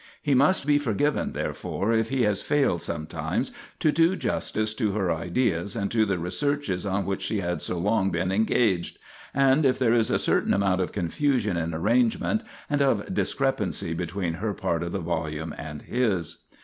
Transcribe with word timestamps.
He 0.19 0.33
must 0.33 0.65
be 0.65 0.79
forgiven, 0.79 1.33
therefore, 1.33 1.91
if 1.93 2.09
he 2.09 2.23
has 2.23 2.41
failed 2.41 2.81
some 2.81 3.05
times 3.05 3.51
to 3.77 3.91
do 3.91 4.15
justice 4.15 4.73
to 4.73 4.93
her 4.93 5.11
ideas 5.13 5.75
and 5.75 5.91
to 5.91 6.07
the 6.07 6.17
researches 6.17 6.87
on 6.87 7.05
which 7.05 7.21
she 7.21 7.39
had 7.41 7.61
so 7.61 7.77
long 7.77 8.09
been 8.09 8.31
engaged, 8.31 8.97
and 9.31 9.63
if 9.63 9.77
there 9.77 9.93
is 9.93 10.09
a 10.09 10.17
certain 10.17 10.55
amount 10.55 10.81
of 10.81 10.91
confusion 10.91 11.55
in 11.55 11.71
arrangement 11.75 12.41
and 12.67 12.81
of 12.81 13.13
discrepancy 13.13 13.93
between 13.93 14.33
her 14.33 14.55
part 14.55 14.81
of 14.81 14.91
the 14.91 14.97
volume 14.99 15.53
and 15.55 15.83
his. 15.83 16.45